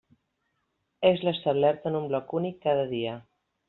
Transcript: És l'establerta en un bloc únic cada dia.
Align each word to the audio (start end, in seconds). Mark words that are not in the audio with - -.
És 1.11 1.23
l'establerta 1.29 1.93
en 1.93 2.01
un 2.03 2.11
bloc 2.11 2.37
únic 2.43 2.63
cada 2.69 2.91
dia. 2.99 3.19